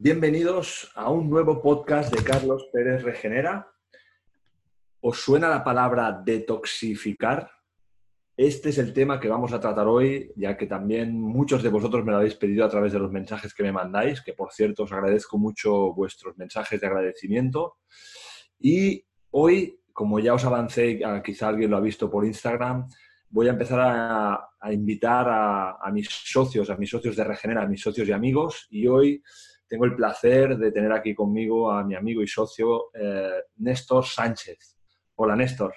[0.00, 3.68] Bienvenidos a un nuevo podcast de Carlos Pérez Regenera.
[5.00, 7.50] ¿Os suena la palabra detoxificar?
[8.36, 12.04] Este es el tema que vamos a tratar hoy, ya que también muchos de vosotros
[12.04, 14.84] me lo habéis pedido a través de los mensajes que me mandáis, que por cierto
[14.84, 17.78] os agradezco mucho vuestros mensajes de agradecimiento.
[18.60, 22.88] Y hoy, como ya os avancé, quizá alguien lo ha visto por Instagram,
[23.30, 27.80] voy a empezar a, invitar a, mis socios, a mis socios de Regenera, a mis
[27.80, 28.68] socios y amigos.
[28.70, 29.22] Y hoy
[29.68, 34.76] tengo el placer de tener aquí conmigo a mi amigo y socio eh, Néstor Sánchez.
[35.16, 35.74] Hola, Néstor.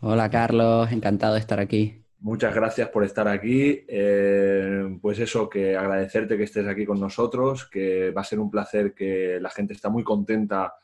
[0.00, 0.90] Hola, Carlos.
[0.92, 2.02] Encantado de estar aquí.
[2.20, 3.84] Muchas gracias por estar aquí.
[3.88, 8.48] Eh, pues eso, que agradecerte que estés aquí con nosotros, que va a ser un
[8.48, 10.74] placer que la gente está muy contenta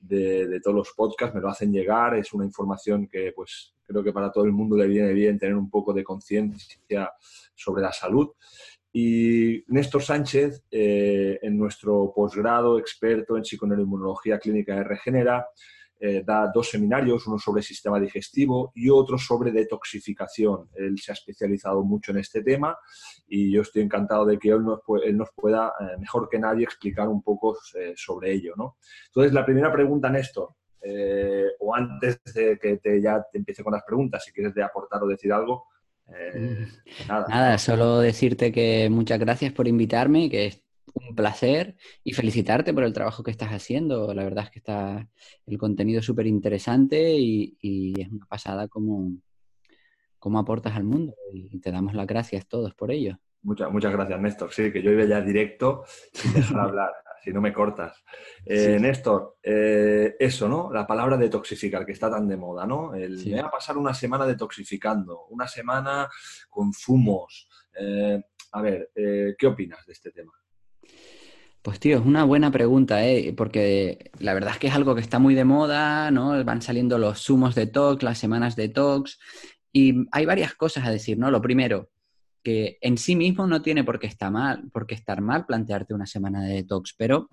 [0.00, 4.12] de, todos los podcasts, me lo hacen llegar, es una información que pues creo que
[4.12, 7.12] para todo el mundo le viene bien tener un poco de conciencia
[7.54, 8.30] sobre la salud.
[8.96, 15.48] Y Néstor Sánchez, eh, en nuestro posgrado experto en psiconeuroinmunología clínica de Regenera,
[15.98, 20.68] eh, da dos seminarios, uno sobre sistema digestivo y otro sobre detoxificación.
[20.74, 22.78] Él se ha especializado mucho en este tema
[23.26, 27.20] y yo estoy encantado de que él nos, pueda, eh, mejor que nadie, explicar un
[27.20, 27.58] poco
[27.96, 28.54] sobre ello.
[28.56, 28.76] ¿no?
[29.06, 30.54] Entonces, la primera pregunta, Néstor,
[31.58, 35.02] o antes de que te, ya te empiece con las preguntas, si quieres de aportar
[35.02, 35.66] o decir algo,
[36.06, 37.08] mm.
[37.08, 37.26] nada.
[37.28, 37.58] nada.
[37.58, 43.22] solo decirte que muchas gracias por invitarme, que un placer y felicitarte por el trabajo
[43.22, 44.12] que estás haciendo.
[44.14, 45.08] La verdad es que está
[45.46, 49.12] el contenido súper interesante y, es una pasada como,
[50.18, 53.18] cómo aportas al mundo y te damos las gracias todos por ello.
[53.42, 54.52] Muchas, muchas gracias, Néstor.
[54.52, 56.90] Sí, que yo iba ya directo sin dejar hablar,
[57.24, 58.04] si no me cortas.
[58.44, 60.70] Eh, Néstor, eh, eso, ¿no?
[60.70, 62.94] La palabra detoxificar, que está tan de moda, ¿no?
[62.94, 66.08] El, Me voy a pasar una semana detoxificando, una semana
[66.50, 67.48] con zumos.
[67.80, 70.32] Eh, a ver, ¿qué opinas de este tema?
[71.62, 73.32] Pues tío, es una buena pregunta, ¿eh?
[73.34, 76.44] porque la verdad es que es algo que está muy de moda, ¿no?
[76.44, 79.18] Van saliendo los sumos de talks, las semanas de talks,
[79.72, 81.30] y hay varias cosas a decir, ¿no?
[81.30, 81.88] Lo primero,
[82.44, 85.94] que en sí mismo no tiene por qué estar mal, por qué estar mal plantearte
[85.94, 87.30] una semana de detox, pero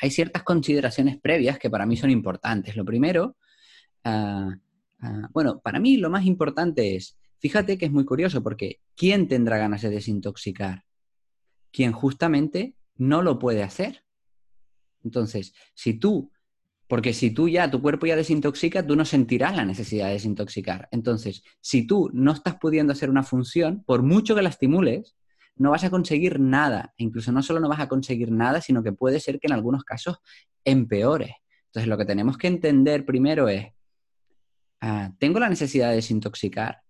[0.00, 2.76] hay ciertas consideraciones previas que para mí son importantes.
[2.76, 3.36] Lo primero,
[4.04, 4.54] ah,
[5.00, 9.26] ah, bueno, para mí lo más importante es, fíjate que es muy curioso porque ¿quién
[9.26, 10.84] tendrá ganas de desintoxicar?
[11.72, 14.04] Quien justamente no lo puede hacer.
[15.02, 16.30] Entonces, si tú,
[16.88, 20.88] porque si tú ya, tu cuerpo ya desintoxica, tú no sentirás la necesidad de desintoxicar.
[20.90, 25.14] Entonces, si tú no estás pudiendo hacer una función, por mucho que la estimules,
[25.56, 26.94] no vas a conseguir nada.
[26.96, 29.52] E incluso no solo no vas a conseguir nada, sino que puede ser que en
[29.52, 30.18] algunos casos
[30.64, 31.32] empeores.
[31.66, 33.66] Entonces, lo que tenemos que entender primero es,
[34.80, 36.80] ah, ¿tengo la necesidad de desintoxicar?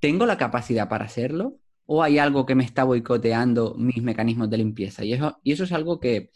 [0.00, 1.60] ¿Tengo la capacidad para hacerlo?
[1.90, 5.06] o hay algo que me está boicoteando mis mecanismos de limpieza.
[5.06, 6.30] Y eso, y eso es algo que,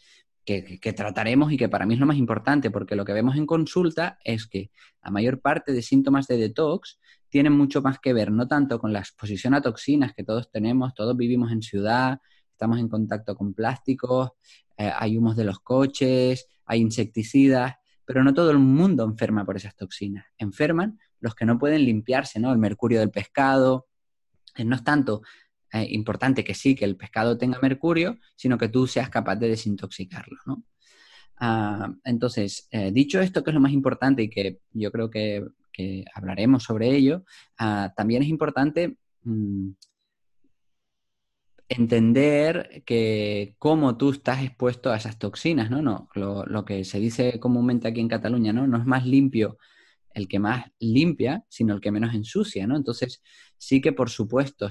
[0.45, 4.17] trataremos y que para mí es lo más importante, porque lo que vemos en consulta
[4.23, 4.71] es que
[5.03, 6.99] la mayor parte de síntomas de detox
[7.29, 10.93] tienen mucho más que ver, no tanto con la exposición a toxinas que todos tenemos,
[10.93, 12.19] todos vivimos en ciudad,
[12.51, 14.31] estamos en contacto con plásticos,
[14.77, 17.75] eh, hay humos de los coches, hay insecticidas,
[18.05, 20.25] pero no todo el mundo enferma por esas toxinas.
[20.37, 22.51] Enferman los que no pueden limpiarse, ¿no?
[22.51, 23.87] El mercurio del pescado.
[24.55, 25.21] Eh, no es tanto
[25.73, 29.49] eh, importante que sí, que el pescado tenga mercurio, sino que tú seas capaz de
[29.49, 30.63] desintoxicarlo, ¿no?
[31.39, 35.43] Ah, entonces, eh, dicho esto, que es lo más importante y que yo creo que,
[36.13, 37.25] hablaremos sobre ello,
[37.57, 39.71] ah, también es importante mm,
[41.67, 45.81] entender que cómo tú estás expuesto a esas toxinas, ¿no?
[45.81, 48.67] no lo, lo, que se dice comúnmente aquí en Cataluña, ¿no?
[48.67, 49.57] No es más limpio
[50.13, 52.75] el que más limpia, sino el que menos ensucia, ¿no?
[52.77, 53.23] Entonces,
[53.57, 54.69] sí que por supuesto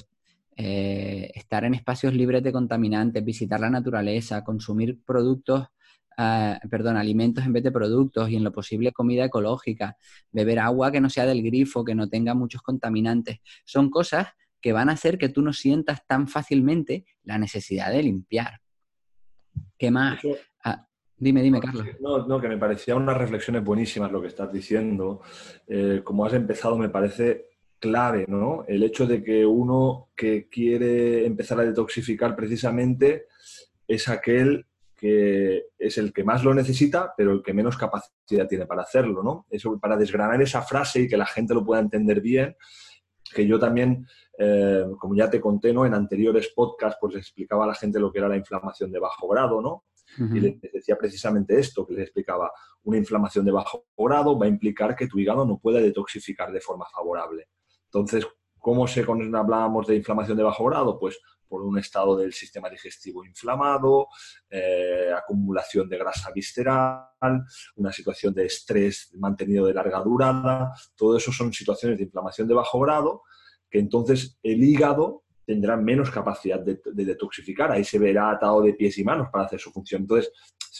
[0.57, 5.69] eh, estar en espacios libres de contaminantes, visitar la naturaleza, consumir productos,
[6.19, 9.97] ah, perdón, alimentos en vez de productos y en lo posible comida ecológica,
[10.31, 14.29] beber agua que no sea del grifo, que no tenga muchos contaminantes, son cosas
[14.61, 18.61] que van a hacer que tú no sientas tan fácilmente la necesidad de limpiar.
[19.77, 20.21] ¿Qué más?
[20.65, 21.87] Ah, dime, dime, Carlos.
[22.01, 25.23] No, no, que me parecía unas reflexiones buenísimas lo que estás diciendo.
[25.67, 27.52] Eh, como has empezado, me parece
[27.83, 28.65] clave, ¿no?
[28.69, 33.27] El hecho de que uno que quiere empezar a detoxificar precisamente
[33.89, 38.67] es aquel que es el que más lo necesita, pero el que menos capacidad tiene
[38.67, 39.47] para hacerlo, ¿no?
[39.51, 42.57] Eso para desgranar esa frase y que la gente lo pueda entender bien,
[43.35, 44.07] que yo también,
[44.39, 45.85] eh, como ya te conté, ¿no?
[45.85, 49.27] En anteriores podcasts, pues explicaba a la gente lo que era la inflamación de bajo
[49.27, 49.87] grado, ¿no?
[50.19, 52.53] Y les decía precisamente esto, que les explicaba,
[52.85, 56.61] una inflamación de bajo grado va a implicar que tu hígado no puede detoxificar de
[56.61, 57.49] forma favorable.
[57.93, 58.27] Entonces,
[58.59, 60.99] ¿cómo se hablábamos de inflamación de bajo grado?
[60.99, 64.09] Pues por un estado del sistema digestivo inflamado,
[64.49, 67.45] eh, acumulación de grasa visceral,
[67.77, 70.73] una situación de estrés mantenido de larga durada.
[70.97, 73.23] Todo eso son situaciones de inflamación de bajo grado
[73.69, 77.71] que entonces el hígado tendrá menos capacidad de, detoxificar.
[77.71, 80.03] Ahí se verá atado de pies y manos para hacer su función.
[80.03, 80.33] Entonces,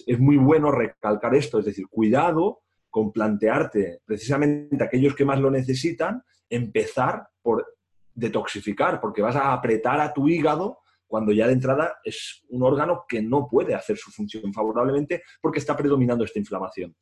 [0.07, 2.63] es muy bueno recalcar esto, es decir, cuidado
[2.93, 7.67] con plantearte precisamente aquellos que más lo necesitan, empezar por
[8.13, 13.07] detoxificar, porque vas a apretar a tu hígado cuando ya de entrada es un órgano
[13.09, 16.95] que no puede hacer su función favorablemente porque está predominando esta inflamación.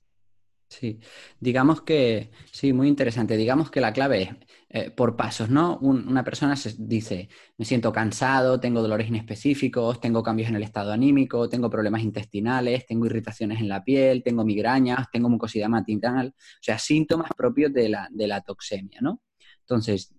[0.70, 1.00] Sí,
[1.40, 3.36] digamos que, sí, muy interesante.
[3.36, 4.30] Digamos que la clave es
[4.68, 5.78] eh, por pasos, ¿no?
[5.78, 7.28] una persona se dice,
[7.58, 12.86] me siento cansado, tengo dolores inespecíficos, tengo cambios en el estado anímico, tengo problemas intestinales,
[12.86, 17.88] tengo irritaciones en la piel, tengo migrañas, tengo mucosidad matinal, o sea, síntomas propios de
[17.88, 19.22] la, de la toxemia, ¿no?
[19.62, 20.14] Entonces,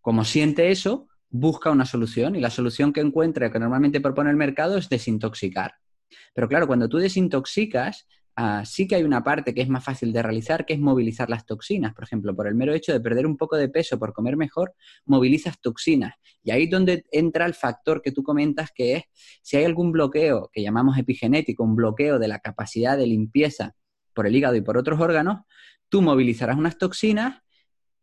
[0.00, 4.36] como siente eso, busca una solución y la solución que encuentra, que normalmente propone el
[4.36, 5.74] mercado, es desintoxicar.
[6.32, 8.06] Pero claro, cuando tú desintoxicas,
[8.38, 11.30] Ah, sí que hay una parte que es más fácil de realizar, que es movilizar
[11.30, 11.94] las toxinas.
[11.94, 14.74] Por ejemplo, por el mero hecho de perder un poco de peso por comer mejor,
[15.06, 16.14] movilizas toxinas.
[16.42, 19.04] Y ahí es donde entra el factor que tú comentas, que es
[19.40, 23.74] si hay algún bloqueo que llamamos epigenético, un bloqueo de la capacidad de limpieza
[24.12, 25.40] por el hígado y por otros órganos,
[25.88, 27.42] tú movilizarás unas toxinas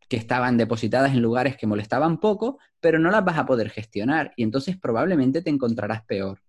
[0.10, 4.34] que estaban depositadas en lugares que molestaban poco, pero no las vas a poder gestionar
[4.36, 6.42] y entonces probablemente te encontrarás peor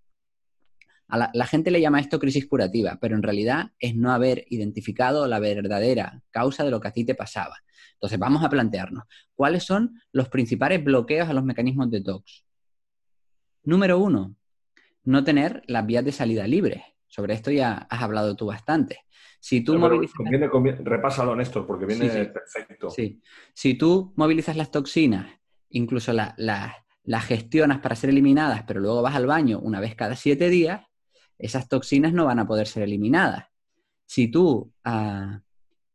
[1.08, 5.38] la, gente le llama esto crisis curativa, pero en realidad es no haber identificado la
[5.38, 7.56] verdadera causa de lo que a ti te pasaba.
[7.94, 9.04] Entonces, vamos a plantearnos,
[9.34, 12.44] ¿cuáles son los principales bloqueos a los mecanismos de TOX?
[13.62, 14.36] Número uno,
[15.04, 16.82] no tener las vías de salida libres.
[17.06, 19.00] Sobre esto ya has hablado tú bastante.
[19.38, 20.16] Si tú movilizas...
[20.82, 22.90] repásalo, Néstor, porque viene perfecto.
[22.90, 23.20] Sí.
[23.52, 25.28] Si tú movilizas las toxinas,
[25.68, 30.48] incluso las gestionas para ser eliminadas, pero luego vas al baño una vez cada siete
[30.48, 30.86] días,
[31.38, 33.46] esas toxinas no van a poder ser eliminadas.
[34.06, 35.40] Si tú ah,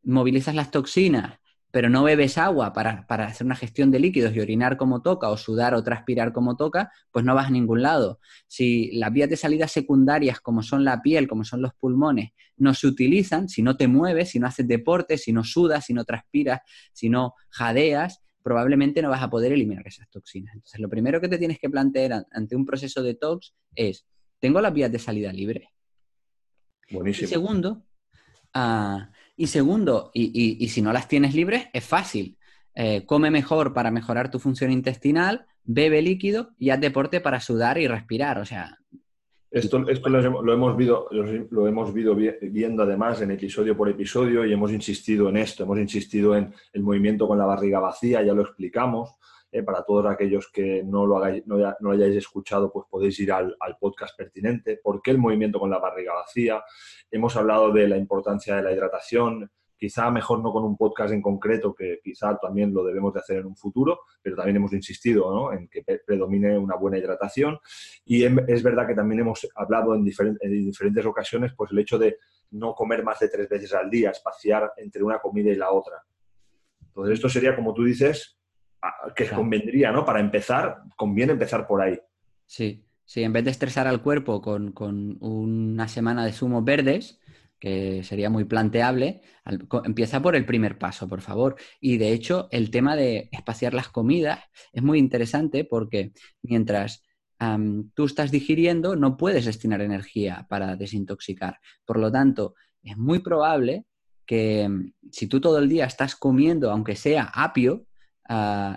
[0.02, 1.40] movilizas las toxinas,
[1.70, 5.36] pero no bebes agua para, hacer una gestión de líquidos y orinar como toca, o
[5.36, 8.18] sudar o transpirar como toca, pues no vas a ningún lado.
[8.48, 12.74] Si las vías de salida secundarias, como son la piel, como son los pulmones, no
[12.74, 16.04] se utilizan, si no te mueves, si no haces deporte, si no sudas, si no
[16.04, 16.60] transpiras,
[16.92, 20.54] si no jadeas, probablemente no vas a poder eliminar esas toxinas.
[20.54, 24.06] Entonces, lo primero que te tienes que plantear ante un proceso de tox es
[24.40, 25.70] tengo las vías de salida libre.
[26.90, 27.26] Buenísimo.
[27.26, 27.82] Y segundo,
[28.54, 32.36] ah, y, segundo y, si no las tienes libres, es fácil.
[32.74, 37.78] Eh, come mejor para mejorar tu función intestinal, bebe líquido y haz deporte para sudar
[37.78, 38.38] y respirar.
[38.38, 38.78] O sea.
[39.50, 44.70] Esto, esto lo, hemos visto, lo hemos viendo además en episodio por episodio y hemos
[44.70, 49.16] insistido en esto, hemos insistido en el movimiento con la barriga vacía, ya lo explicamos.
[49.52, 54.16] Eh, para todos aquellos que no lo, no, hayáis escuchado, pues podéis ir al, podcast
[54.16, 54.76] pertinente.
[54.76, 56.62] ¿Por qué el movimiento con la barriga vacía?
[57.10, 61.20] Hemos hablado de la importancia de la hidratación, quizá mejor no con un podcast en
[61.20, 65.52] concreto, que quizá también lo debemos de hacer en un futuro, pero también hemos insistido
[65.52, 67.58] en que predomine una buena hidratación.
[68.04, 70.06] Y es verdad que también hemos hablado en,
[70.40, 72.18] en, diferentes ocasiones, pues el hecho de
[72.52, 76.04] no comer más de tres veces al día, espaciar entre una comida y la otra.
[76.86, 78.39] Entonces, esto sería, como tú dices,
[79.14, 80.04] que convendría, ¿no?
[80.04, 81.98] Para empezar, conviene empezar por ahí.
[82.46, 84.72] Sí, sí, en vez de estresar al cuerpo con,
[85.20, 87.20] una semana de zumos verdes,
[87.58, 89.20] que sería muy planteable,
[89.84, 91.56] empieza por el primer paso, por favor.
[91.80, 94.40] Y de hecho, el tema de espaciar las comidas
[94.72, 97.04] es muy interesante porque mientras
[97.94, 101.58] tú estás digiriendo, no puedes destinar energía para desintoxicar.
[101.84, 103.86] Por lo tanto, es muy probable
[104.26, 104.68] que
[105.10, 107.86] si tú todo el día estás comiendo, aunque sea apio,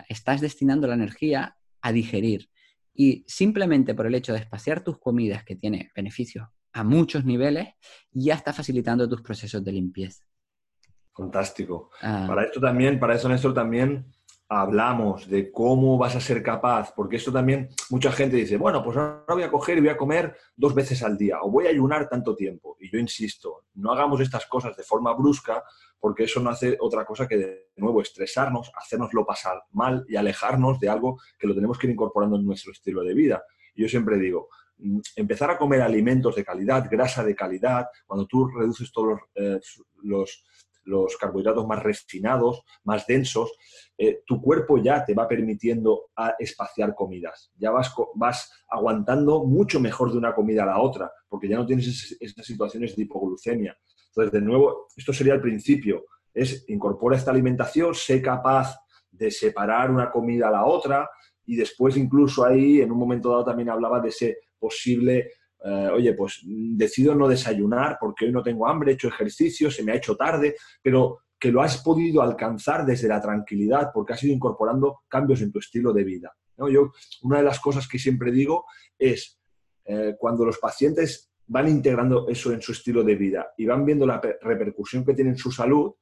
[0.10, 2.50] Estás destinando la energía a digerir.
[2.94, 7.70] Y simplemente por el hecho de espaciar tus comidas, que tiene beneficios a muchos niveles,
[8.12, 10.24] ya está facilitando tus procesos de limpieza.
[11.16, 11.92] Fantástico.
[12.02, 12.26] Ah.
[12.28, 14.13] Para esto también, para eso, Néstor, también
[14.50, 18.98] hablamos de cómo vas a ser capaz, porque esto también mucha gente dice, bueno, pues
[18.98, 21.70] ahora voy a coger y voy a comer dos veces al día o voy a
[21.70, 22.78] ayunar tanto tiempo.
[22.80, 25.64] Y yo insisto, no hagamos estas cosas de forma brusca
[26.00, 30.80] porque eso no hace otra cosa que de nuevo estresarnos, hacernoslo pasar mal y alejarnos
[30.80, 33.44] de algo que lo tenemos que ir incorporando en nuestro estilo de vida.
[33.76, 38.48] yo siempre digo, mm, empezar a comer alimentos de calidad, grasa de calidad, cuando tú
[38.48, 39.60] reduces todos los eh,
[40.04, 40.44] los
[41.20, 43.52] carbohidratos más refinados, más densos,
[43.98, 47.52] eh, tu cuerpo ya te va permitiendo a espaciar comidas.
[47.58, 51.66] Ya vas, vas aguantando mucho mejor de una comida a la otra, porque ya no
[51.66, 53.78] tienes esas situaciones de hipoglucemia.
[54.08, 58.78] Entonces, de nuevo, esto sería el principio, es incorpora esta alimentación, sé capaz
[59.12, 61.10] de separar una comida a la otra,
[61.46, 65.32] y después incluso ahí, en un momento dado, también hablaba de ese posible,
[65.64, 69.84] eh, oye, pues decido no desayunar porque hoy no tengo hambre, he hecho ejercicio, se
[69.84, 74.24] me ha hecho tarde, pero que lo has podido alcanzar desde la tranquilidad porque has
[74.24, 76.34] ido incorporando cambios en tu estilo de vida.
[76.58, 76.92] Yo,
[77.24, 78.66] una de las cosas que siempre digo
[78.98, 79.40] es,
[79.86, 84.06] eh, cuando los pacientes van integrando eso en su estilo de vida y van viendo
[84.06, 85.94] la repercusión que tiene en su salud,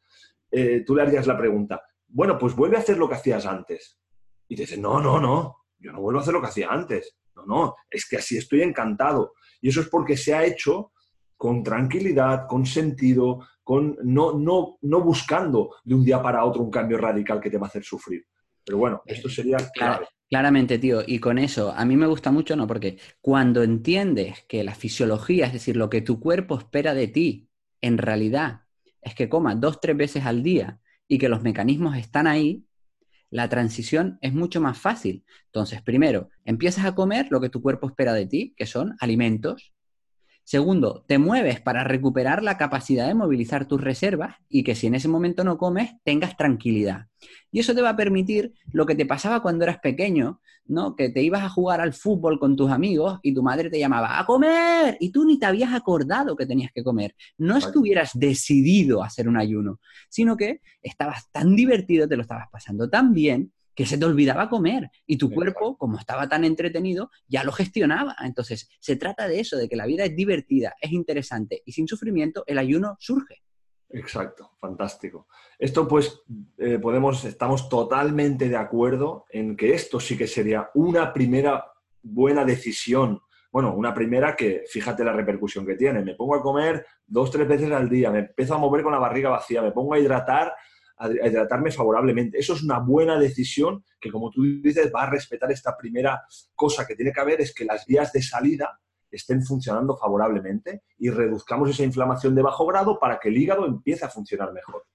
[0.52, 4.00] eh, tú le harías la pregunta, bueno, pues vuelve a hacer lo que hacías antes.
[4.48, 7.18] Y te dice, no, no, no, yo no vuelvo a hacer lo que hacía antes.
[7.36, 9.34] No, no, es que así estoy encantado.
[9.62, 10.92] Y eso es porque se ha hecho
[11.38, 16.72] con tranquilidad, con sentido, con no, no, no buscando de un día para otro un
[16.72, 18.26] cambio radical que te va a hacer sufrir.
[18.64, 20.08] Pero bueno, esto sería clave.
[20.30, 22.66] Claramente, tío, y con eso a mí me gusta mucho, ¿no?
[22.66, 27.50] Porque cuando entiendes que la fisiología, es decir, lo que tu cuerpo espera de ti,
[27.82, 28.62] en realidad
[29.02, 32.66] es que comas dos, tres veces al día y que los mecanismos están ahí,
[33.32, 35.26] la transición es mucho más fácil.
[35.48, 39.74] Entonces, primero, empiezas a comer lo que tu cuerpo espera de ti, que son alimentos,
[40.44, 44.96] Segundo, te mueves para recuperar la capacidad de movilizar tus reservas y que si en
[44.96, 47.08] ese momento no comes, tengas tranquilidad.
[47.52, 50.96] Y eso te va a permitir lo que te pasaba cuando eras pequeño, ¿no?
[50.96, 54.20] Que te ibas a jugar al fútbol con tus amigos y tu madre te llamaba
[54.20, 57.16] a comer y tú ni te habías acordado que tenías que comer.
[57.38, 59.80] No es que hubieras decidido hacer un ayuno,
[60.10, 64.50] sino que estabas tan divertido, te lo estabas pasando tan bien que se te olvidaba
[64.50, 68.16] comer y tu cuerpo, como estaba tan entretenido, ya lo gestionaba.
[68.24, 71.88] Entonces, se trata de eso, de que la vida es divertida, es interesante y sin
[71.88, 73.44] sufrimiento el ayuno surge.
[73.94, 75.28] Exacto, fantástico.
[75.60, 76.22] Esto pues
[76.58, 81.66] eh, podemos, estamos totalmente de acuerdo en que esto sí que sería una primera
[82.02, 83.22] buena decisión.
[83.52, 86.04] Bueno, una primera que fíjate la repercusión que tiene.
[86.04, 89.00] Me pongo a comer dos, tres veces al día, me empiezo a mover con la
[89.00, 90.54] barriga vacía, me pongo a hidratar
[91.02, 92.38] a, hidratarme favorablemente.
[92.40, 96.24] Eso es una buena decisión que, como tú dices, va a respetar esta primera
[96.56, 98.80] cosa que tiene que haber, es que las vías de salida
[99.12, 104.06] estén funcionando favorablemente y reduzcamos esa inflamación de bajo grado para que el hígado empiece
[104.06, 104.86] a funcionar mejor.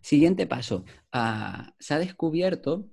[0.00, 0.84] Siguiente paso.
[1.12, 2.88] Ah, se ha descubierto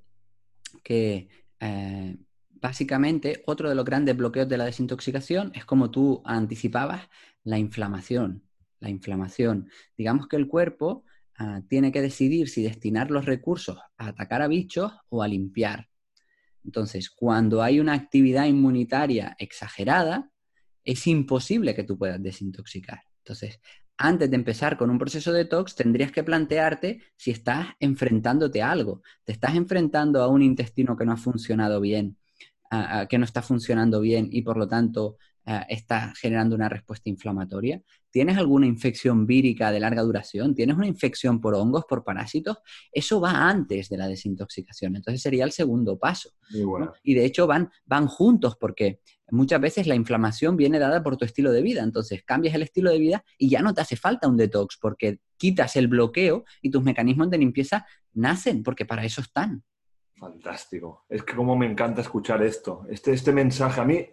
[0.83, 1.29] que
[1.59, 2.17] eh,
[2.51, 7.09] básicamente otro de los grandes bloqueos de la desintoxicación es como tú anticipabas,
[7.43, 8.43] la inflamación.
[8.79, 9.69] La inflamación.
[9.97, 11.05] Digamos que el cuerpo
[11.37, 15.89] Ah, tiene que decidir si destinar los recursos a atacar a bichos o a limpiar.
[16.63, 20.31] Entonces, cuando hay una actividad inmunitaria exagerada,
[20.83, 23.01] es imposible que tú puedas desintoxicar.
[23.19, 23.59] Entonces,
[23.97, 28.71] antes de empezar con un proceso de detox, tendrías que plantearte si estás enfrentándote a
[28.71, 29.01] algo.
[29.23, 32.17] Te estás enfrentando a un intestino que no ha funcionado bien,
[33.09, 35.17] que no está funcionando bien y por lo tanto
[35.67, 37.81] está generando una respuesta inflamatoria.
[38.13, 40.53] ¿Tienes alguna infección vírica de larga duración?
[40.53, 42.59] ¿Tienes una infección por hongos, por parásitos?
[42.91, 44.95] Eso va antes de la desintoxicación.
[44.95, 46.29] Entonces sería el segundo paso.
[47.01, 48.99] Y de hecho van, van juntos porque
[49.31, 51.81] muchas veces la inflamación viene dada por tu estilo de vida.
[51.81, 55.17] Entonces cambias el estilo de vida y ya no te hace falta un detox porque
[55.35, 59.63] quitas el bloqueo y tus mecanismos de limpieza nacen porque para eso están.
[60.15, 61.03] Fantástico.
[61.09, 62.85] Es que como me encanta escuchar esto.
[62.87, 64.07] Este, este mensaje a mí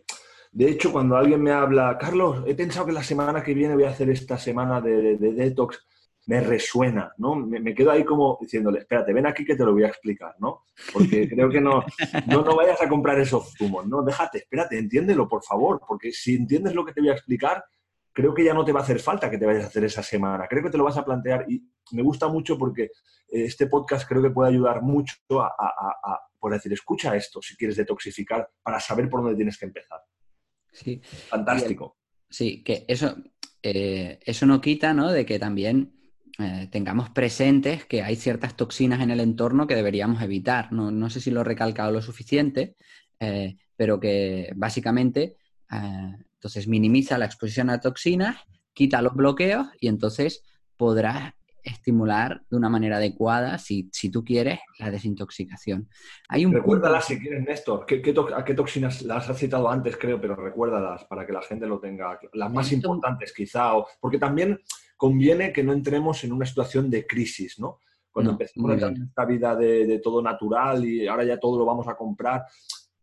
[0.53, 3.85] de hecho, cuando alguien me habla, Carlos, he pensado que la semana que viene voy
[3.85, 5.87] a hacer esta semana de, detox,
[6.27, 7.37] me resuena, ¿no?
[7.37, 10.65] Me, quedo ahí como diciéndole, espérate, ven aquí que te lo voy a explicar, ¿no?
[10.93, 11.85] Porque creo que no,
[12.27, 14.03] no, no vayas a comprar esos zumos, ¿no?
[14.03, 17.65] Déjate, espérate, entiéndelo, por favor, porque si entiendes lo que te voy a explicar,
[18.13, 20.03] creo que ya no te va a hacer falta que te vayas a hacer esa
[20.03, 20.49] semana.
[20.49, 22.91] Creo que te lo vas a plantear y me gusta mucho porque eh,
[23.29, 27.57] este podcast creo que puede ayudar mucho a, a, a, por decir, escucha esto si
[27.57, 30.01] quieres detoxificar para saber por dónde tienes que empezar.
[30.73, 31.01] Sí.
[31.29, 31.97] Fantástico.
[32.29, 33.17] sí, que eso,
[33.63, 35.11] eh, eso no quita, ¿no?
[35.11, 35.93] De que también
[36.39, 40.73] eh, tengamos presentes que hay ciertas toxinas en el entorno que deberíamos evitar.
[40.73, 42.77] No, sé si lo he recalcado lo suficiente,
[43.19, 45.37] eh, pero que básicamente
[45.73, 48.39] entonces minimiza la exposición a toxinas,
[48.73, 50.43] quita los bloqueos y entonces
[50.77, 55.89] podrás estimular de una manera adecuada, si, si tú quieres, la desintoxicación.
[56.29, 57.87] Hay un recuérdalas si quieres, Néstor.
[57.87, 58.03] ¿Qué,
[58.35, 61.81] ¿A qué toxinas las has citado antes, creo, pero recuérdalas para que la gente lo
[61.81, 62.19] tenga.
[62.33, 64.61] Las más importantes, quizá, porque también
[64.97, 67.81] conviene que no entremos en una situación de crisis, ¿no?
[68.11, 72.45] Cuando empezamos esta vida de, todo natural y ahora ya todo lo vamos a comprar,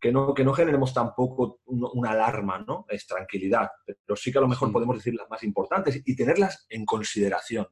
[0.00, 2.86] que no, que no generemos tampoco una alarma, ¿no?
[2.88, 6.66] Es tranquilidad, pero sí que a lo mejor podemos decir las más importantes y tenerlas
[6.68, 7.66] en consideración.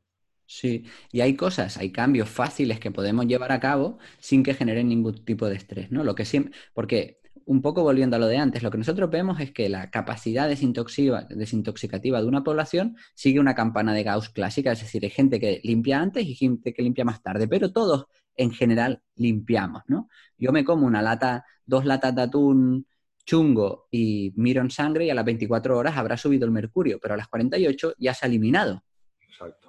[0.49, 4.89] Sí, y hay cosas, hay cambios fáciles que podemos llevar a cabo sin que generen
[4.89, 6.05] ningún tipo de estrés, ¿no?
[6.05, 9.41] Lo que siempre, porque un poco volviendo a lo de antes, lo que nosotros vemos
[9.41, 14.81] es que la capacidad desintoxicativa de una población sigue una campana de Gauss clásica, es
[14.81, 18.53] decir, hay gente que limpia antes y gente que limpia más tarde, pero todos en
[18.53, 20.09] general limpiamos, ¿no?
[20.39, 22.87] Yo me como una lata, dos latas de atún
[23.25, 27.15] chungo y miro en sangre y a las 24 horas habrá subido el mercurio, pero
[27.15, 28.85] a las 48 ya se ha eliminado.
[29.21, 29.66] Exacto.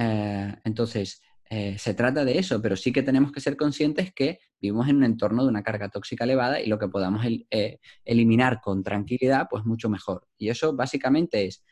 [0.00, 4.38] Eh, entonces, eh, se trata de eso, pero sí que tenemos que ser conscientes que
[4.60, 8.60] vivimos en un entorno de una carga tóxica elevada y lo que podamos eh, eliminar
[8.62, 10.26] con tranquilidad, pues mucho mejor.
[10.38, 11.64] Y eso básicamente es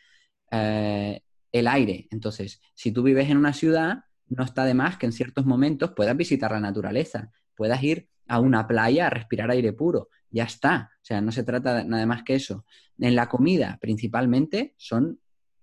[0.51, 2.09] el aire.
[2.11, 5.93] Entonces, si tú vives en una ciudad, no está de más que en ciertos momentos
[5.95, 10.09] puedas visitar la naturaleza, puedas ir a una playa a respirar aire puro.
[10.31, 10.91] Ya está.
[10.97, 12.65] O sea, no se trata de nada más que eso.
[12.99, 15.21] En la comida, principalmente, son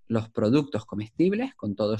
[0.07, 1.97] los productos comestibles con toda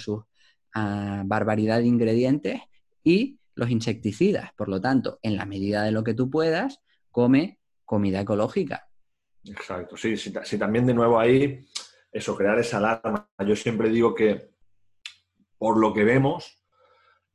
[0.76, 2.62] su barbaridad de ingredientes
[3.04, 4.52] y los insecticidas.
[4.54, 8.88] Por lo tanto, en la medida de lo que tú puedas, come comida ecológica.
[9.46, 11.66] Exacto, sí, sí, también de nuevo ahí,
[12.12, 13.30] eso, crear esa alarma.
[13.46, 14.50] Yo siempre digo que
[15.58, 16.58] por lo que vemos,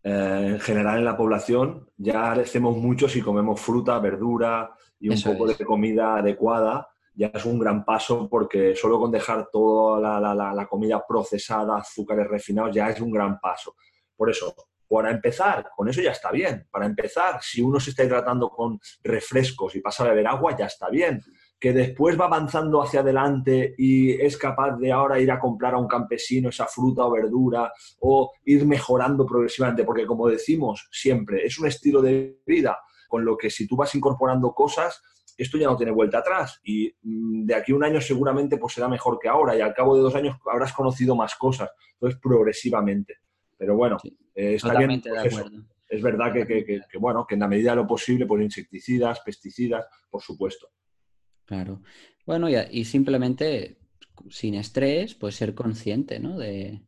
[0.02, 5.22] eh, en general en la población, ya hacemos mucho si comemos fruta, verdura y un
[5.22, 6.88] poco de comida adecuada.
[7.14, 12.74] Ya es un gran paso porque solo con dejar toda la, comida procesada, azúcares refinados,
[12.74, 13.74] ya es un gran paso.
[14.16, 14.54] Por eso,
[14.88, 16.66] para empezar, con eso ya está bien.
[16.70, 20.66] Para empezar, si uno se está hidratando con refrescos y pasa a beber agua, ya
[20.66, 21.22] está bien
[21.60, 25.78] que después va avanzando hacia adelante y es capaz de ahora ir a comprar a
[25.78, 31.58] un campesino esa fruta o verdura o ir mejorando progresivamente, porque como decimos siempre, es
[31.58, 35.02] un estilo de vida con lo que si tú vas incorporando cosas,
[35.42, 38.74] esto ya no tiene vuelta atrás y mm, de aquí a un año seguramente pues
[38.74, 42.20] será mejor que ahora y al cabo de dos años habrás conocido más cosas, entonces
[42.20, 43.18] progresivamente.
[43.56, 43.98] Pero bueno,
[44.34, 45.44] eh, está bien, pues
[45.88, 49.86] Es verdad que, que, bueno, que en la medida de lo posible, pues insecticidas, pesticidas,
[50.08, 50.68] por supuesto.
[51.44, 51.82] Claro.
[52.24, 53.78] Bueno, y, simplemente
[54.28, 56.38] sin estrés, pues ser consciente, ¿no?
[56.38, 56.82] De,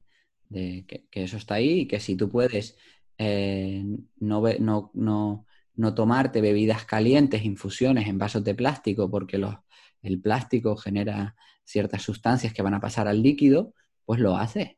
[0.51, 2.77] que, eso está ahí y que si tú puedes
[3.19, 3.83] eh,
[4.21, 5.47] no, no, no,
[5.95, 9.55] tomarte bebidas calientes, infusiones en vasos de plástico, porque los,
[10.03, 13.75] el plástico genera ciertas sustancias que van a pasar al líquido,
[14.05, 14.77] pues lo haces.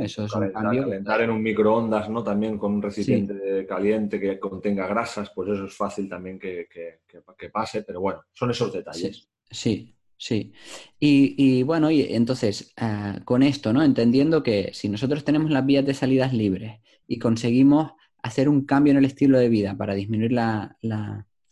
[0.00, 0.82] Eso es un cambio.
[0.84, 2.22] Calentar en un microondas, ¿no?
[2.22, 6.68] También con un recipiente caliente que contenga grasas, pues eso es fácil también que,
[7.52, 9.28] pase, pero bueno, son esos detalles.
[9.50, 10.52] Sí, sí.
[11.00, 13.82] Y, bueno, y entonces, ah, con esto, ¿no?
[13.82, 17.92] Entendiendo que si nosotros tenemos las vías de salidas libres y conseguimos
[18.26, 20.76] hacer un cambio en el estilo de vida para disminuir la,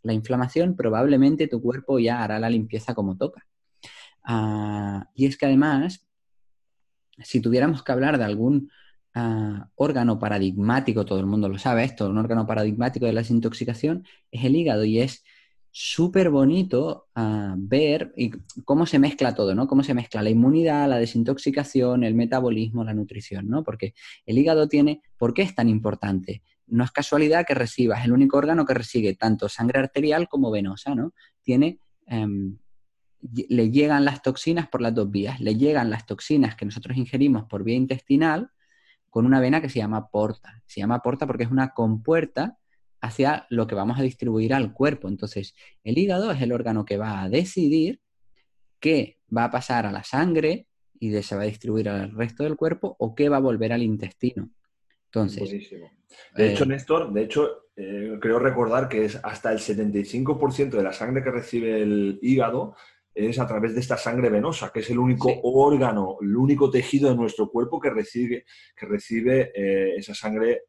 [0.03, 3.47] inflamación, probablemente tu cuerpo ya hará la limpieza como toca.
[4.25, 6.07] Ah, y es que además,
[7.23, 8.71] si tuviéramos que hablar de algún
[9.15, 14.05] ah, órgano paradigmático, todo el mundo lo sabe esto, un órgano paradigmático de la desintoxicación
[14.31, 15.25] es el hígado y es
[15.71, 18.15] súper bonito ah, ver
[18.65, 19.67] cómo se mezcla todo, ¿no?
[19.67, 23.65] Cómo se mezcla la inmunidad, la desintoxicación, el metabolismo, la nutrición, ¿no?
[23.65, 23.95] Porque
[24.27, 26.43] el hígado tiene, ¿por qué es tan importante?
[26.67, 30.51] No es casualidad que reciba, es el único órgano que recibe tanto sangre arterial como
[30.51, 31.13] venosa, ¿no?
[31.43, 32.57] Tiene em,
[33.49, 35.41] le llegan las toxinas por las dos vías.
[35.41, 38.51] Le llegan las toxinas que nosotros ingerimos por vía intestinal
[39.11, 40.63] con una vena que se llama porta.
[40.67, 42.59] Se llama porta porque es una compuerta
[43.01, 45.09] hacia lo que vamos a distribuir al cuerpo.
[45.09, 48.01] Entonces, el hígado es el órgano que va a decidir
[48.81, 52.57] qué va a pasar a la sangre y se va a distribuir al resto del
[52.57, 54.51] cuerpo o qué va a volver al intestino.
[55.15, 55.71] Entonces,
[56.37, 60.83] De hecho, eh, Néstor, de hecho, eh, creo recordar que es hasta el 75% de
[60.83, 62.75] la sangre que recibe el hígado
[63.15, 67.11] es a través de esta sangre venosa, que es el único órgano, el único tejido
[67.11, 68.45] de nuestro cuerpo que recibe,
[68.77, 70.63] que recibe eh, esa sangre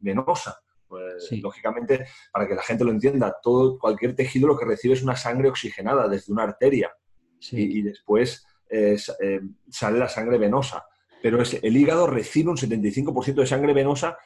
[0.00, 0.58] venosa.
[0.88, 5.04] Pues, Lógicamente, para que la gente lo entienda, todo, cualquier tejido lo que recibe es
[5.04, 6.90] una sangre oxigenada desde una arteria.
[7.52, 8.44] Y, después
[9.68, 10.84] sale la sangre venosa.
[11.22, 14.18] Pero el hígado recibe un 75% de sangre venosa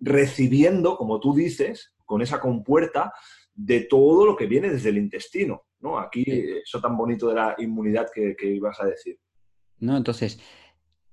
[0.00, 3.12] recibiendo, como tú dices, con esa compuerta,
[3.54, 5.64] de todo lo que viene desde el intestino.
[5.80, 5.98] ¿no?
[5.98, 6.24] Aquí,
[6.62, 9.18] eso tan bonito de la inmunidad que, ibas a decir.
[9.78, 10.40] No, entonces,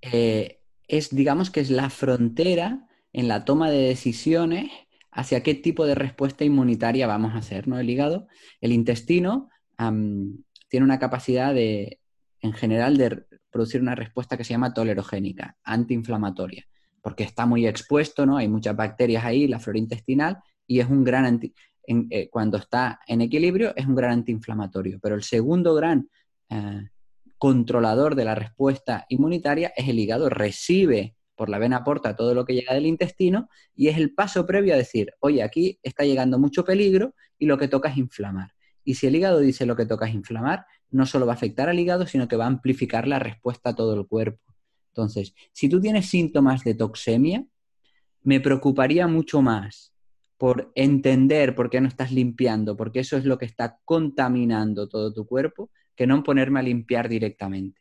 [0.02, 4.72] eh, es, digamos que es la frontera en la toma de decisiones
[5.12, 7.78] hacia qué tipo de respuesta inmunitaria vamos a hacer, ¿no?
[7.80, 8.28] El hígado,
[8.62, 9.50] el intestino
[10.70, 12.00] tiene una capacidad de,
[12.40, 16.66] en general, de producir una respuesta que se llama tolerogénica, antiinflamatoria,
[17.02, 18.38] porque está muy expuesto, ¿no?
[18.38, 21.54] Hay muchas bacterias ahí, la flora intestinal, y es un gran anti
[21.88, 25.00] eh, cuando está en equilibrio, es un gran antiinflamatorio.
[25.02, 26.10] Pero el segundo gran
[26.50, 26.90] eh,
[27.38, 30.30] controlador de la respuesta inmunitaria es el hígado.
[30.30, 34.46] Recibe por la vena porta todo lo que llega del intestino y es el paso
[34.46, 38.54] previo a decir, oye, aquí está llegando mucho peligro y lo que toca es inflamar.
[38.84, 41.70] Y si el hígado dice lo que toca es inflamar, no solo va a afectar
[41.70, 44.54] al hígado, sino que va a amplificar la respuesta a todo el cuerpo.
[44.90, 47.46] Entonces, si tú tienes síntomas de toxemia,
[48.24, 49.94] me preocuparía mucho más
[50.38, 55.14] por entender por qué no estás limpiando, porque eso es lo que está contaminando todo
[55.14, 57.80] tu cuerpo, que no ponerme a limpiar directamente.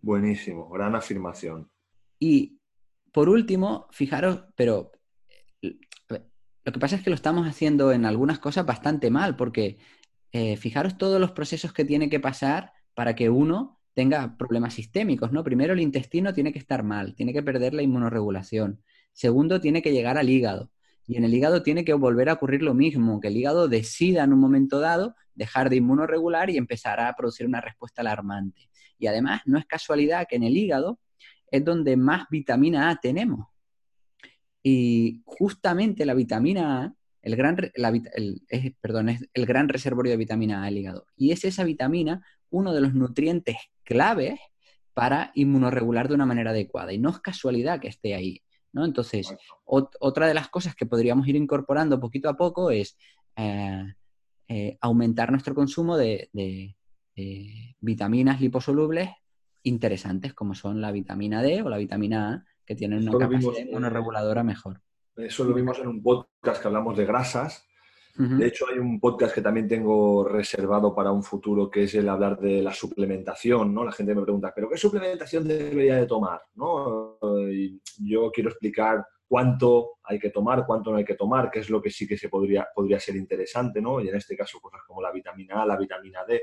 [0.00, 1.70] Buenísimo, gran afirmación.
[2.18, 2.60] Y
[3.10, 4.92] por último, fijaros, pero
[5.60, 9.78] lo que pasa es que lo estamos haciendo en algunas cosas bastante mal, porque
[10.36, 15.30] eh, fijaros todos los procesos que tiene que pasar para que uno tenga problemas sistémicos,
[15.30, 15.44] ¿no?
[15.44, 18.82] Primero el intestino tiene que estar mal, tiene que perder la inmunoregulación.
[19.12, 20.72] Segundo, tiene que llegar al hígado.
[21.06, 24.24] Y en el hígado tiene que volver a ocurrir lo mismo, que el hígado decida
[24.24, 28.68] en un momento dado dejar de inmunoregular y empezar a producir una respuesta alarmante.
[28.98, 30.98] Y además, no es casualidad que en el hígado
[31.48, 33.46] es donde más vitamina A tenemos.
[34.64, 36.94] Y justamente la vitamina A,
[37.24, 37.56] el gran,
[38.82, 41.06] perdón, es el gran reservorio de vitamina A del hígado.
[41.16, 44.38] Y es esa vitamina uno de los nutrientes claves
[44.92, 46.92] para inmunoregular de una manera adecuada.
[46.92, 48.42] Y no es casualidad que esté ahí.
[48.72, 48.84] ¿no?
[48.84, 49.34] Entonces,
[49.64, 52.98] otra de las cosas que podríamos ir incorporando poquito a poco es
[53.36, 53.84] eh,
[54.48, 56.28] eh, aumentar nuestro consumo de,
[57.80, 59.08] vitaminas liposolubles
[59.62, 64.44] interesantes, como son la vitamina D o la vitamina A, que tienen una capacidad inmunoreguladora
[64.44, 64.83] mejor.
[65.16, 67.66] Eso lo vimos en un podcast que hablamos de grasas.
[68.16, 72.08] De hecho, hay un podcast que también tengo reservado para un futuro, que es el
[72.08, 73.82] hablar de la suplementación, ¿no?
[73.82, 76.40] La gente me pregunta, ¿pero qué suplementación debería de tomar?
[76.54, 77.18] ¿no?
[77.50, 81.70] Y yo quiero explicar cuánto hay que tomar, cuánto no hay que tomar, qué es
[81.70, 84.00] lo que sí que se podría, podría ser interesante, ¿no?
[84.00, 86.42] Y en este caso, cosas como la vitamina A, la vitamina D.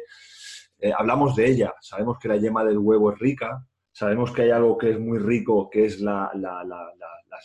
[0.78, 3.66] Eh, hablamos de ella, sabemos que la yema del huevo es rica,
[4.02, 6.32] sabemos que hay algo que es muy rico, que es las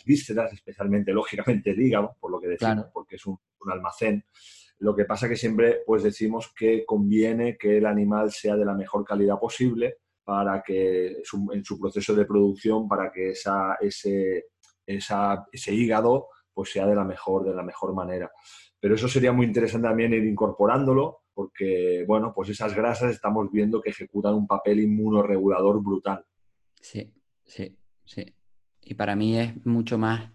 [0.03, 3.37] vísceras, especialmente, lógicamente, el hígado, por lo que decimos, porque es un,
[3.71, 4.25] almacén.
[4.79, 8.73] Lo que pasa que siempre pues decimos que conviene que el animal sea de la
[8.73, 11.17] mejor calidad posible para que
[11.53, 14.45] en su proceso de producción, para que esa, ese,
[14.85, 18.31] ese hígado pues sea de la mejor, de la mejor manera.
[18.79, 23.79] Pero eso sería muy interesante también ir incorporándolo, porque, bueno, pues esas grasas estamos viendo
[23.79, 26.25] que ejecutan un papel inmunoregulador brutal.
[26.87, 28.33] Sí, sí, sí.
[28.81, 30.31] Y para mí es mucho más,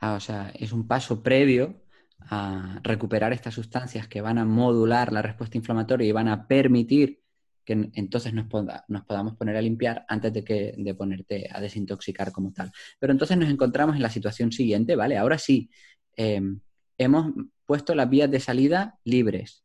[0.00, 1.84] ah, o sea, es un paso previo
[2.18, 7.20] a recuperar estas sustancias que van a modular la respuesta inflamatoria y van a permitir
[7.64, 12.52] que entonces nos, podamos poner a limpiar antes de, que, de ponerte a desintoxicar como
[12.52, 12.72] tal.
[12.98, 15.16] Pero entonces nos encontramos en la situación siguiente, ¿vale?
[15.16, 15.70] Ahora sí,
[16.16, 16.60] em,
[16.98, 17.32] hemos
[17.64, 19.64] puesto las vías de salida libres,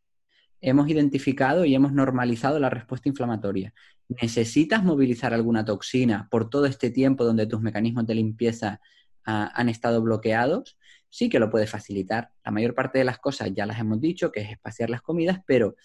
[0.62, 3.74] hemos identificado y hemos normalizado la respuesta inflamatoria.
[4.10, 8.80] ¿Necesitas movilizar alguna toxina por todo este tiempo donde tus mecanismos de limpieza
[9.26, 10.78] ah, han estado bloqueados?
[11.10, 12.32] Sí que lo puede facilitar.
[12.46, 15.40] La mayor parte de las cosas ya las hemos dicho, que es espaciar las comidas,
[15.46, 15.76] pero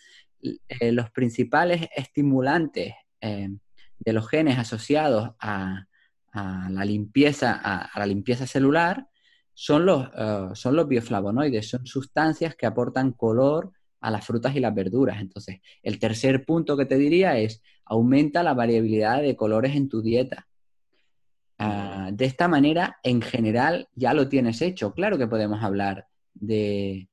[0.41, 3.49] eh, los principales estimulantes eh,
[3.99, 5.87] de los genes asociados a,
[6.35, 9.07] la limpieza, a, la limpieza celular
[9.53, 14.61] son los, eh, son los bioflavonoides, son sustancias que aportan color a las frutas y
[14.61, 15.21] las verduras.
[15.21, 20.03] Entonces, el tercer punto que te diría es aumenta la variabilidad de colores en tu
[20.03, 20.47] dieta.
[21.59, 24.93] Ah, de esta manera, en general, ya lo tienes hecho.
[24.93, 27.09] Claro que podemos hablar de,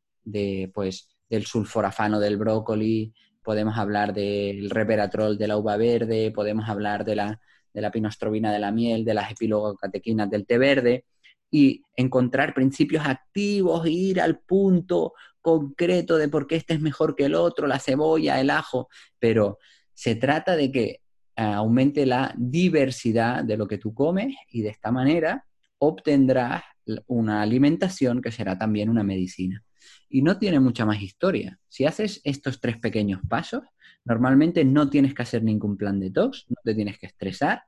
[0.74, 7.06] pues, del sulforafano del brócoli, podemos hablar del reveratrol de la uva verde, podemos hablar
[7.06, 7.40] de la,
[7.74, 11.06] de la pinostrobina de la miel, de las epilogocatequinas del té verde,
[11.52, 17.26] y encontrar principios activos, ir al punto concreto de por qué este es mejor que
[17.26, 19.58] el otro, la cebolla, el ajo, pero
[19.94, 21.02] se trata de que eh,
[21.36, 25.46] aumente la diversidad de lo que tú comes y de esta manera
[25.78, 26.64] obtendrás
[27.08, 29.64] una alimentación que será también una medicina.
[30.10, 31.60] Y no tiene mucha más historia.
[31.68, 33.64] Si haces estos tres pequeños pasos,
[34.04, 37.64] normalmente no tienes que hacer ningún plan de tos, no te tienes que estresar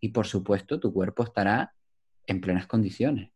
[0.00, 1.74] y por supuesto tu cuerpo estará
[2.30, 3.30] en plenas condiciones.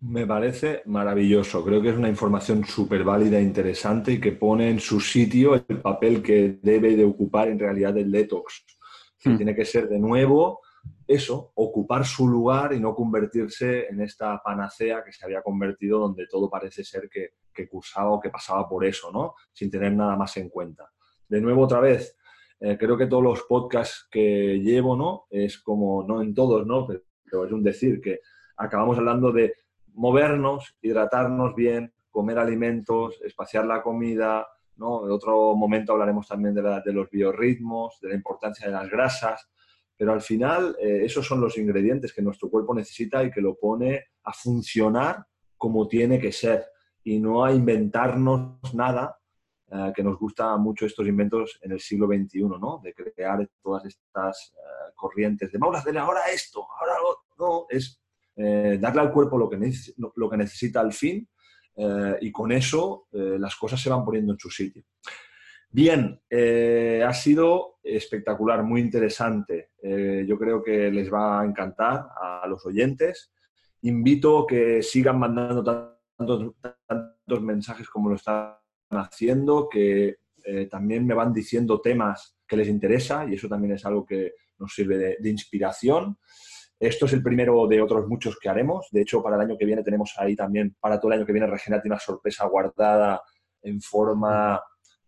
[0.00, 1.64] Me parece maravilloso.
[1.64, 5.54] Creo que es una información súper válida e interesante y que pone en su sitio
[5.54, 8.66] el papel que debe de ocupar en realidad el detox.
[9.24, 9.36] Hmm.
[9.36, 10.60] Tiene que ser de nuevo
[11.06, 16.26] eso, ocupar su lugar y no convertirse en esta panacea que se había convertido donde
[16.26, 19.34] todo parece ser que, que cursaba o que pasaba por eso, ¿no?
[19.52, 20.90] Sin tener nada más en cuenta.
[21.28, 22.16] De nuevo, otra vez,
[22.60, 25.26] eh, creo que todos los podcasts que llevo, ¿no?
[25.30, 26.86] Es como, no en todos, ¿no?
[26.86, 27.00] Pero
[27.44, 28.20] es un decir que
[28.56, 29.54] acabamos hablando de
[29.94, 35.04] movernos, hidratarnos bien, comer alimentos, espaciar la comida, ¿no?
[35.04, 39.48] En otro momento hablaremos también de, los biorritmos, de la importancia de las grasas,
[39.96, 43.56] pero al final eh, esos son los ingredientes que nuestro cuerpo necesita y que lo
[43.56, 45.24] pone a funcionar
[45.56, 46.66] como tiene que ser
[47.04, 49.18] y no a inventarnos nada
[49.70, 52.80] eh, que nos gusta mucho estos inventos en el siglo XXI, ¿no?
[52.82, 56.94] De crear todas estas eh, corrientes de vamos a ahora esto, ahora
[57.38, 58.00] no, es
[58.36, 59.58] eh, darle al cuerpo lo que,
[60.16, 61.28] lo que necesita al fin
[62.20, 64.84] y con eso las cosas se van poniendo en su sitio.
[65.68, 69.70] Bien, ha sido espectacular, muy interesante.
[69.82, 73.32] yo creo que les va a encantar a los oyentes.
[73.82, 75.64] Invito que sigan mandando
[76.16, 76.54] tantos,
[76.86, 78.54] tantos mensajes como lo están
[78.90, 83.84] haciendo, que eh, también me van diciendo temas que les interesa y eso también es
[83.86, 86.18] algo que nos sirve de, inspiración.
[86.84, 88.88] Esto es el primero de otros muchos que haremos.
[88.90, 91.32] De hecho, para el año que viene tenemos ahí también, para todo el año que
[91.32, 93.22] viene, Regenate una sorpresa guardada
[93.62, 94.60] en forma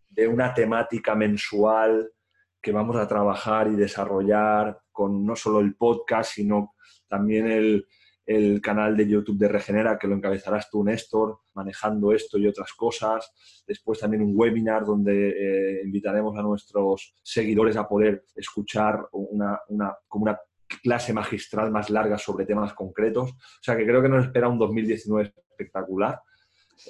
[0.09, 2.11] de una temática mensual
[2.59, 6.73] que vamos a trabajar y desarrollar con no solo el podcast, sino
[7.07, 7.85] también el,
[8.25, 12.73] el canal de YouTube de Regenera, que lo encabezarás tú, Néstor, manejando esto y otras
[12.73, 13.31] cosas.
[13.67, 19.59] Después también un webinar donde eh, invitaremos a nuestros seguidores a poder escuchar una,
[20.07, 23.31] como una clase magistral más larga sobre temas concretos.
[23.31, 26.19] O sea que creo que nos espera un 2019 espectacular.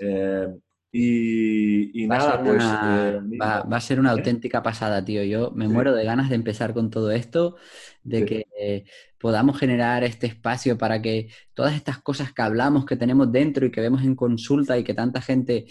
[0.01, 0.47] Eh,
[0.91, 2.63] y, nada, pues...
[2.63, 5.23] Eh, va, a ser una auténtica pasada, tío.
[5.23, 7.57] Yo me muero de ganas de empezar con todo esto,
[8.03, 8.85] de que
[9.19, 13.71] podamos generar este espacio para que todas estas cosas que hablamos, que tenemos dentro y
[13.71, 15.65] que vemos en consulta y que tanta gente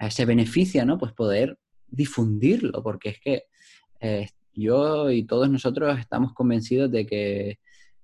[0.00, 0.98] eh, se beneficia, ¿no?
[0.98, 3.44] Pues poder difundirlo, porque es que
[4.00, 7.58] eh, yo y todos nosotros estamos convencidos de que